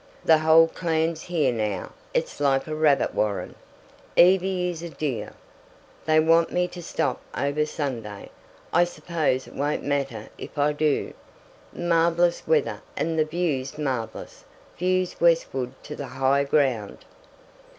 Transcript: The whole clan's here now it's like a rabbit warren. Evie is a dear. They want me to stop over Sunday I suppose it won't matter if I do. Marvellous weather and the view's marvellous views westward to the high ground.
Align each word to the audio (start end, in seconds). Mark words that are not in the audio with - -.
The 0.25 0.39
whole 0.39 0.67
clan's 0.67 1.21
here 1.21 1.51
now 1.53 1.91
it's 2.11 2.39
like 2.39 2.65
a 2.65 2.73
rabbit 2.73 3.13
warren. 3.13 3.53
Evie 4.15 4.71
is 4.71 4.81
a 4.81 4.89
dear. 4.89 5.33
They 6.07 6.19
want 6.19 6.51
me 6.51 6.67
to 6.69 6.81
stop 6.81 7.21
over 7.37 7.67
Sunday 7.67 8.31
I 8.73 8.83
suppose 8.83 9.45
it 9.45 9.53
won't 9.53 9.83
matter 9.83 10.29
if 10.39 10.57
I 10.57 10.73
do. 10.73 11.13
Marvellous 11.71 12.47
weather 12.47 12.81
and 12.97 13.19
the 13.19 13.25
view's 13.25 13.77
marvellous 13.77 14.43
views 14.75 15.21
westward 15.21 15.71
to 15.83 15.95
the 15.95 16.07
high 16.07 16.45
ground. 16.45 17.05